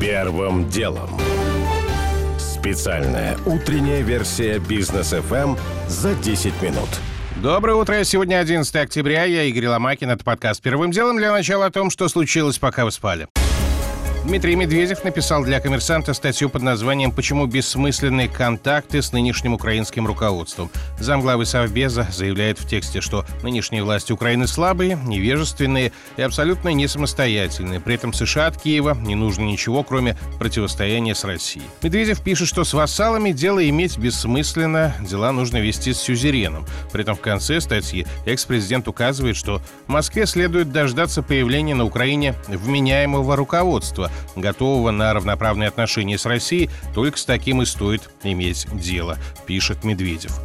[0.00, 1.08] Первым делом.
[2.38, 6.88] Специальная утренняя версия бизнес FM за 10 минут.
[7.36, 8.04] Доброе утро.
[8.04, 9.24] Сегодня 11 октября.
[9.24, 10.10] Я Игорь Ломакин.
[10.10, 11.16] Это подкаст «Первым делом».
[11.16, 13.26] Для начала о том, что случилось, пока вы спали.
[14.26, 20.68] Дмитрий Медведев написал для «Коммерсанта» статью под названием «Почему бессмысленные контакты с нынешним украинским руководством».
[20.98, 27.78] Замглавы Совбеза заявляет в тексте, что нынешние власти Украины слабые, невежественные и абсолютно не самостоятельные.
[27.78, 31.66] При этом США от Киева не нужно ничего, кроме противостояния с Россией.
[31.82, 36.66] Медведев пишет, что с вассалами дело иметь бессмысленно, дела нужно вести с сюзереном.
[36.92, 43.36] При этом в конце статьи экс-президент указывает, что Москве следует дождаться появления на Украине вменяемого
[43.36, 49.84] руководства, готового на равноправные отношения с Россией, только с таким и стоит иметь дело, пишет
[49.84, 50.38] Медведев.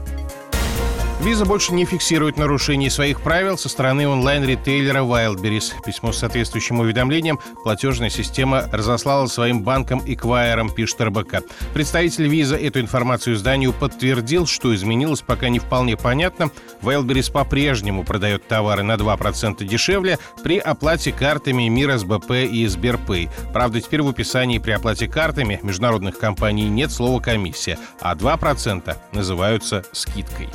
[1.21, 5.71] Виза больше не фиксирует нарушений своих правил со стороны онлайн-ритейлера Wildberries.
[5.85, 11.44] Письмо с соответствующим уведомлением платежная система разослала своим банкам и квайерам, пишет РБК.
[11.75, 16.50] Представитель Виза эту информацию изданию подтвердил, что изменилось пока не вполне понятно.
[16.81, 23.30] Wildberries по-прежнему продает товары на 2% дешевле при оплате картами Мира СБП и Сберпэй.
[23.53, 29.83] Правда, теперь в описании при оплате картами международных компаний нет слова «комиссия», а 2% называются
[29.91, 30.50] скидкой.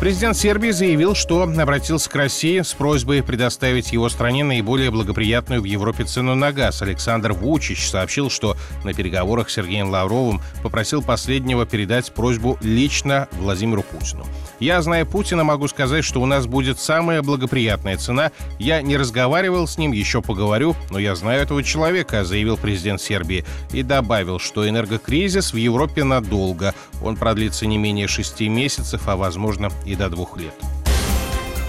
[0.00, 5.64] Президент Сербии заявил, что обратился к России с просьбой предоставить его стране наиболее благоприятную в
[5.64, 6.80] Европе цену на газ.
[6.80, 13.82] Александр Вучич сообщил, что на переговорах с Сергеем Лавровым попросил последнего передать просьбу лично Владимиру
[13.82, 14.24] Путину.
[14.58, 18.32] «Я, зная Путина, могу сказать, что у нас будет самая благоприятная цена.
[18.58, 23.44] Я не разговаривал с ним, еще поговорю, но я знаю этого человека», заявил президент Сербии
[23.70, 26.74] и добавил, что энергокризис в Европе надолго.
[27.02, 30.54] Он продлится не менее шести месяцев, а, возможно, и до двух лет.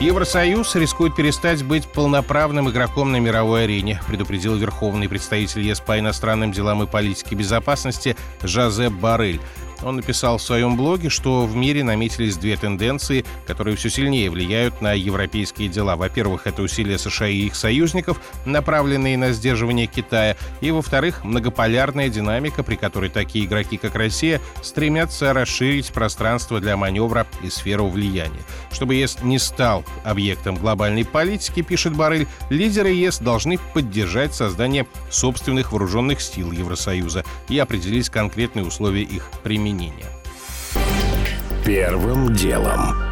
[0.01, 6.51] Евросоюз рискует перестать быть полноправным игроком на мировой арене, предупредил верховный представитель ЕС по иностранным
[6.51, 9.39] делам и политике безопасности Жозеп Барель.
[9.83, 14.81] Он написал в своем блоге, что в мире наметились две тенденции, которые все сильнее влияют
[14.81, 15.95] на европейские дела.
[15.95, 20.37] Во-первых, это усилия США и их союзников, направленные на сдерживание Китая.
[20.61, 27.25] И, во-вторых, многополярная динамика, при которой такие игроки, как Россия, стремятся расширить пространство для маневра
[27.41, 28.41] и сферу влияния.
[28.71, 35.71] Чтобы ЕС не стал объектом глобальной политики, пишет Барель, лидеры ЕС должны поддержать создание собственных
[35.71, 40.05] вооруженных сил Евросоюза и определить конкретные условия их применения применения.
[41.63, 43.10] Первым делом.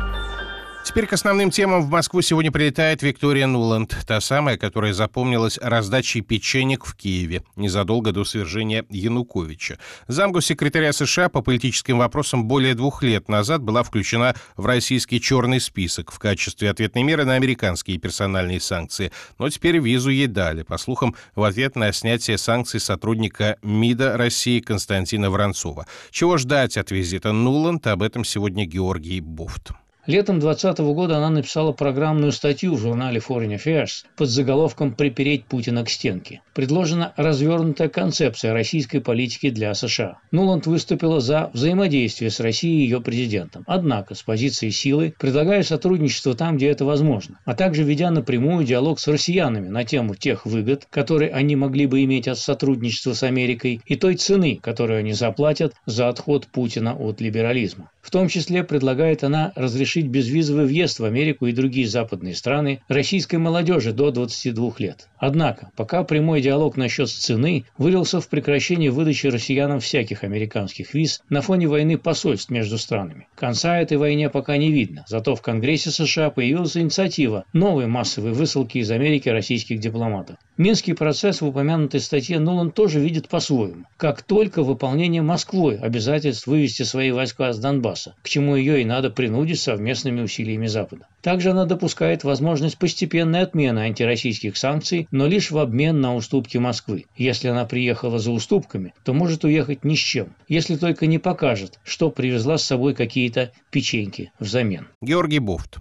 [0.90, 1.84] Теперь к основным темам.
[1.84, 8.12] В Москву сегодня прилетает Виктория Нуланд, та самая, которая запомнилась раздачей печенек в Киеве незадолго
[8.12, 9.78] до свержения Януковича.
[10.08, 16.12] Замгоссекретаря США по политическим вопросам более двух лет назад была включена в российский черный список
[16.12, 19.12] в качестве ответной меры на американские персональные санкции.
[19.38, 24.60] Но теперь визу ей дали, по слухам, в ответ на снятие санкций сотрудника МИДа России
[24.60, 25.86] Константина Воронцова.
[26.10, 29.70] Чего ждать от визита Нуланд, об этом сегодня Георгий Буфт.
[30.10, 35.86] Летом 2020 года она написала программную статью в журнале Foreign Affairs под заголовком «Припереть Путина
[35.86, 36.42] к стенке».
[36.56, 40.18] Предложена развернутая концепция российской политики для США.
[40.32, 43.64] Нуланд выступила за взаимодействие с Россией и ее президентом.
[43.68, 49.00] Однако, с позиции силы, предлагая сотрудничество там, где это возможно, а также ведя напрямую диалог
[49.00, 53.80] с россиянами на тему тех выгод, которые они могли бы иметь от сотрудничества с Америкой,
[53.86, 57.92] и той цены, которую они заплатят за отход Путина от либерализма.
[58.10, 63.36] В том числе предлагает она разрешить безвизовый въезд в Америку и другие западные страны российской
[63.36, 65.08] молодежи до 22 лет.
[65.20, 71.44] Однако, пока прямой диалог насчет цены вылился в прекращение выдачи россиянам всяких американских виз на
[71.44, 73.28] фоне войны посольств между странами.
[73.36, 78.80] Конца этой войне пока не видно, зато в Конгрессе США появилась инициатива новой массовой высылки
[78.80, 80.38] из Америки российских дипломатов.
[80.60, 86.84] Минский процесс в упомянутой статье Нулан тоже видит по-своему, как только выполнение Москвой обязательств вывести
[86.84, 91.08] свои войска с Донбасса, к чему ее и надо принудить совместными усилиями Запада.
[91.22, 97.06] Также она допускает возможность постепенной отмены антироссийских санкций, но лишь в обмен на уступки Москвы.
[97.16, 101.80] Если она приехала за уступками, то может уехать ни с чем, если только не покажет,
[101.86, 104.90] что привезла с собой какие-то печеньки взамен.
[105.02, 105.78] Георгий Буфт.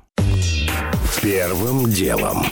[1.20, 2.44] Первым делом.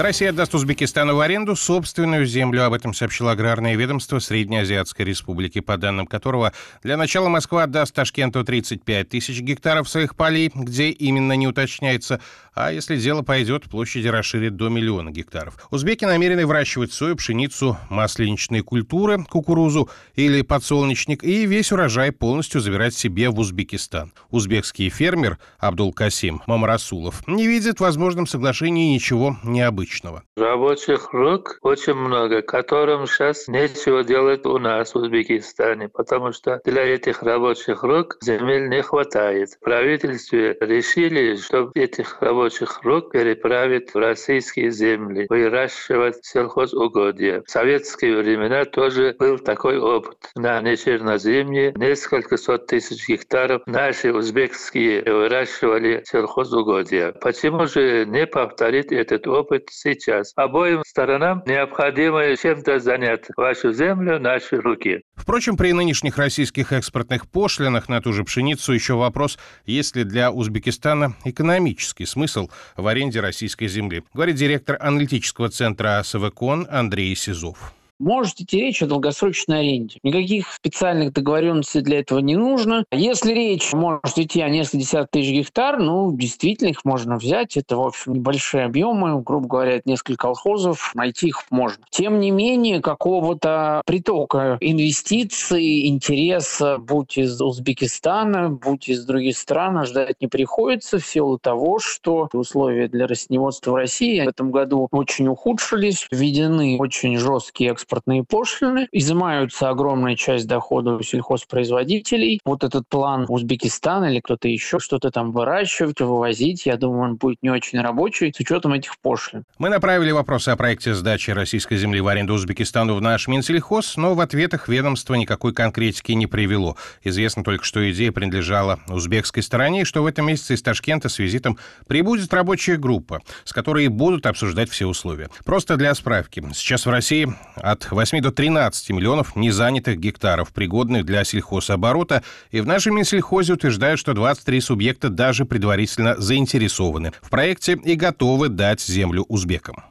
[0.00, 2.64] Россия отдаст Узбекистану в аренду собственную землю.
[2.64, 8.42] Об этом сообщило Аграрное ведомство Среднеазиатской Республики, по данным которого для начала Москва отдаст Ташкенту
[8.42, 12.18] 35 тысяч гектаров своих полей, где именно не уточняется,
[12.54, 15.58] а если дело пойдет, площади расширит до миллиона гектаров.
[15.70, 22.94] Узбеки намерены выращивать сою, пшеницу, масленичные культуры, кукурузу или подсолнечник и весь урожай полностью забирать
[22.94, 24.14] себе в Узбекистан.
[24.30, 30.22] Узбекский фермер Абдул Касим Мамрасулов не видит в возможном соглашении ничего необычного наличного.
[30.36, 36.82] Рабочих рук очень много, которым сейчас нечего делать у нас в Узбекистане, потому что для
[36.82, 39.50] этих рабочих рук земель не хватает.
[39.50, 47.42] В правительстве решили, чтобы этих рабочих рук переправить в российские земли, выращивать сельхозугодья.
[47.46, 50.30] В советские времена тоже был такой опыт.
[50.36, 57.12] На нечерноземье несколько сот тысяч гектаров наши узбекские выращивали сельхозугодья.
[57.20, 60.32] Почему же не повторить этот опыт сейчас?
[60.36, 65.02] Обоим сторонам необходимо чем-то занять вашу землю, наши руки.
[65.14, 70.30] Впрочем, при нынешних российских экспортных пошлинах на ту же пшеницу еще вопрос, есть ли для
[70.30, 77.72] Узбекистана экономический смысл в аренде российской земли, говорит директор аналитического центра СВКОН Андрей Сизов.
[78.00, 79.98] Может идти речь о долгосрочной аренде.
[80.02, 82.86] Никаких специальных договоренностей для этого не нужно.
[82.90, 87.58] Если речь может идти о несколько десятков тысяч гектар, ну, действительно, их можно взять.
[87.58, 91.84] Это, в общем, небольшие объемы, грубо говоря, несколько колхозов, найти их можно.
[91.90, 100.16] Тем не менее, какого-то притока инвестиций, интереса, будь из Узбекистана, будь из других стран, ждать
[100.22, 105.28] не приходится в силу того, что условия для растеневодства в России в этом году очень
[105.28, 112.40] ухудшились, введены очень жесткие экспорт экспортные пошлины, изымаются огромная часть дохода у сельхозпроизводителей.
[112.44, 117.38] Вот этот план Узбекистана или кто-то еще что-то там выращивать, вывозить, я думаю, он будет
[117.42, 119.44] не очень рабочий с учетом этих пошлин.
[119.58, 124.14] Мы направили вопросы о проекте сдачи российской земли в аренду Узбекистану в наш Минсельхоз, но
[124.14, 126.76] в ответах ведомство никакой конкретики не привело.
[127.02, 131.18] Известно только, что идея принадлежала узбекской стороне, и что в этом месяце из Ташкента с
[131.18, 131.58] визитом
[131.88, 135.28] прибудет рабочая группа, с которой будут обсуждать все условия.
[135.44, 136.44] Просто для справки.
[136.54, 142.60] Сейчас в России от от 8 до 13 миллионов незанятых гектаров, пригодных для сельхозоборота, и
[142.60, 148.80] в нашем Минсельхозе утверждают, что 23 субъекта даже предварительно заинтересованы в проекте и готовы дать
[148.80, 149.84] землю узбекам.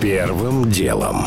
[0.00, 1.24] Первым делом.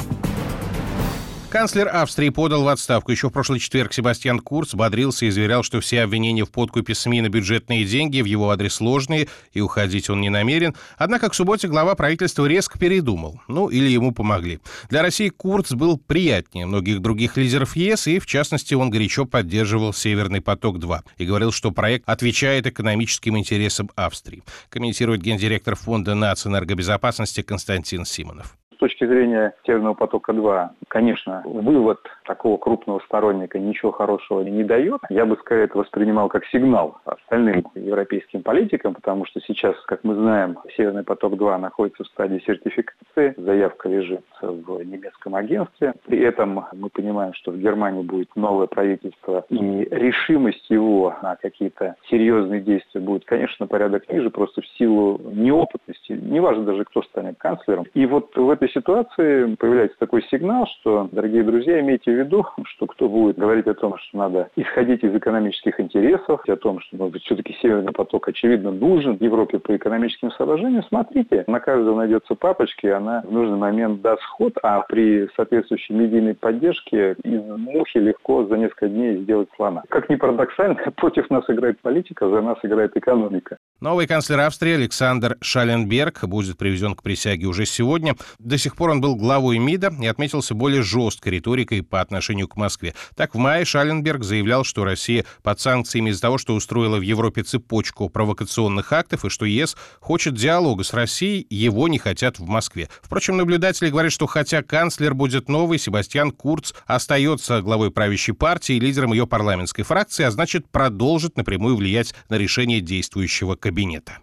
[1.52, 3.12] Канцлер Австрии подал в отставку.
[3.12, 7.22] Еще в прошлый четверг Себастьян Курц бодрился и заверял, что все обвинения в подкупе СМИ
[7.22, 10.76] на бюджетные деньги в его адрес ложные, и уходить он не намерен.
[11.00, 13.42] Однако к субботе глава правительства резко передумал.
[13.48, 14.60] Ну, или ему помогли.
[14.92, 19.92] Для России Курц был приятнее многих других лидеров ЕС, и, в частности, он горячо поддерживал
[19.92, 24.44] «Северный поток-2» и говорил, что проект отвечает экономическим интересам Австрии.
[24.70, 33.60] Комментирует гендиректор Фонда нацэнергобезопасности Константин Симонов точки зрения Северного потока-2, конечно, вывод такого крупного сторонника
[33.60, 35.02] ничего хорошего не дает.
[35.10, 40.16] Я бы, скорее, это воспринимал как сигнал остальным европейским политикам, потому что сейчас, как мы
[40.16, 45.94] знаем, Северный поток-2 находится в стадии сертификации, заявка лежит в немецком агентстве.
[46.06, 51.96] При этом мы понимаем, что в Германии будет новое правительство, и решимость его на какие-то
[52.10, 57.86] серьезные действия будет, конечно, порядок ниже, просто в силу неопытности, неважно даже, кто станет канцлером.
[57.94, 62.86] И вот в этой ситуации появляется такой сигнал, что, дорогие друзья, имейте в виду, что
[62.88, 67.14] кто будет говорить о том, что надо исходить из экономических интересов, о том, что, может
[67.14, 72.88] быть, все-таки Северный поток, очевидно, нужен Европе по экономическим соображениям, смотрите, на каждого найдется папочка,
[72.88, 78.46] и она в нужный момент даст ход, а при соответствующей медийной поддержке из мухи легко
[78.46, 79.84] за несколько дней сделать слона.
[79.90, 83.58] Как ни парадоксально, против нас играет политика, за нас играет экономика.
[83.82, 88.14] Новый канцлер Австрии Александр Шаленберг будет привезен к присяге уже сегодня.
[88.38, 92.56] До сих пор он был главой МИДа и отметился более жесткой риторикой по отношению к
[92.56, 92.94] Москве.
[93.16, 97.44] Так, в мае Шаленберг заявлял, что Россия под санкциями из-за того, что устроила в Европе
[97.44, 102.90] цепочку провокационных актов, и что ЕС хочет диалога с Россией, его не хотят в Москве.
[103.02, 108.80] Впрочем, наблюдатели говорят, что хотя канцлер будет новый, Себастьян Курц остается главой правящей партии и
[108.80, 114.18] лидером ее парламентской фракции, а значит, продолжит напрямую влиять на решение действующего кабинета.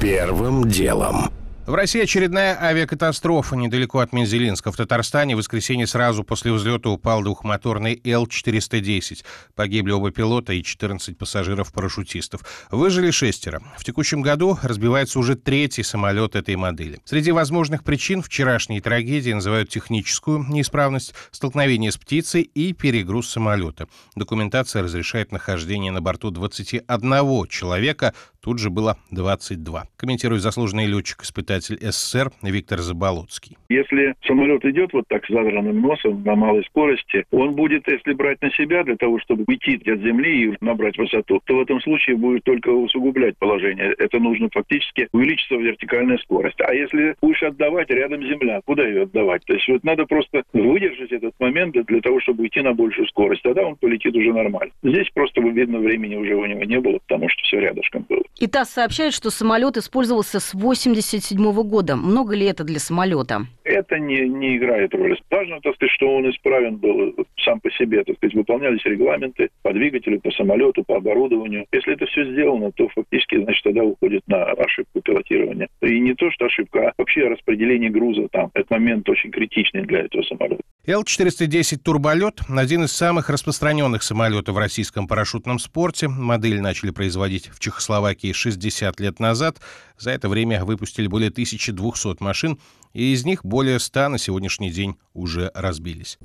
[0.00, 1.30] Первым делом.
[1.66, 4.70] В России очередная авиакатастрофа недалеко от Мензелинска.
[4.70, 9.24] В Татарстане в воскресенье сразу после взлета упал двухмоторный Л-410.
[9.56, 12.42] Погибли оба пилота и 14 пассажиров-парашютистов.
[12.70, 13.64] Выжили шестеро.
[13.76, 17.00] В текущем году разбивается уже третий самолет этой модели.
[17.04, 23.88] Среди возможных причин вчерашней трагедии называют техническую неисправность, столкновение с птицей и перегруз самолета.
[24.14, 28.14] Документация разрешает нахождение на борту 21 человека,
[28.46, 29.88] тут же было 22.
[29.96, 33.58] Комментирует заслуженный летчик-испытатель СССР Виктор Заболоцкий.
[33.68, 38.40] Если самолет идет вот так с задранным носом на малой скорости, он будет, если брать
[38.42, 42.14] на себя для того, чтобы уйти от земли и набрать высоту, то в этом случае
[42.14, 43.92] будет только усугублять положение.
[43.98, 46.60] Это нужно фактически увеличиться вертикальная скорость.
[46.60, 49.44] А если будешь отдавать, рядом земля, куда ее отдавать?
[49.44, 53.42] То есть вот надо просто выдержать этот момент для того, чтобы уйти на большую скорость.
[53.42, 54.72] Тогда он полетит уже нормально.
[54.84, 58.22] Здесь просто, видно, времени уже у него не было, потому что все рядышком было.
[58.38, 61.96] И ТАСС сообщает, что самолет использовался с 1987 года.
[61.96, 63.46] Много ли это для самолета?
[63.64, 65.16] Это не, не играет роли.
[65.30, 67.14] Важно, так сказать, что он исправен был
[67.44, 68.04] сам по себе.
[68.04, 71.64] Так сказать, выполнялись регламенты по двигателю, по самолету, по оборудованию.
[71.72, 75.68] Если это все сделано, то фактически, значит, тогда уходит на ошибку пилотирования.
[75.80, 78.50] И не то, что ошибка, а вообще распределение груза там.
[78.52, 80.62] Этот момент очень критичный для этого самолета.
[80.88, 86.06] Л-410 «Турболет»– один из самых распространенных самолетов в российском парашютном спорте.
[86.06, 89.56] Модель начали производить в Чехословакии 60 лет назад.
[89.98, 92.60] За это время выпустили более 1200 машин,
[92.92, 96.18] и из них более 100 на сегодняшний день уже разбились.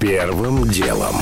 [0.00, 1.16] Первым делом.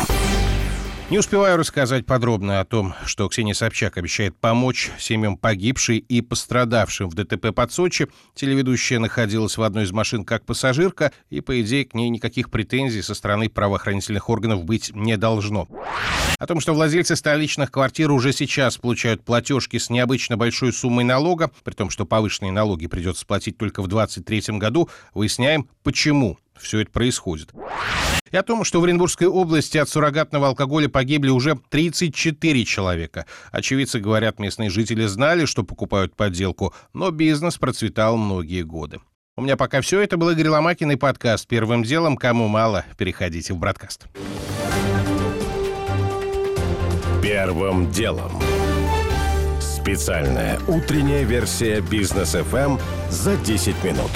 [1.14, 7.08] Не успеваю рассказать подробно о том, что Ксения Собчак обещает помочь семьям погибшей и пострадавшим
[7.08, 8.08] в ДТП под Сочи.
[8.34, 13.00] Телеведущая находилась в одной из машин как пассажирка, и, по идее, к ней никаких претензий
[13.00, 15.68] со стороны правоохранительных органов быть не должно.
[16.40, 21.52] О том, что владельцы столичных квартир уже сейчас получают платежки с необычно большой суммой налога,
[21.62, 26.90] при том, что повышенные налоги придется платить только в 2023 году, выясняем, почему все это
[26.90, 27.52] происходит.
[28.34, 33.26] И о том, что в Оренбургской области от суррогатного алкоголя погибли уже 34 человека.
[33.52, 38.98] Очевидцы говорят, местные жители знали, что покупают подделку, но бизнес процветал многие годы.
[39.36, 40.00] У меня пока все.
[40.00, 42.16] Это был Игорь Ломакин и подкаст «Первым делом».
[42.16, 44.08] Кому мало, переходите в «Бродкаст».
[47.22, 48.32] Первым делом.
[49.60, 52.78] Специальная утренняя версия «Бизнес-ФМ»
[53.10, 54.10] за 10 минут.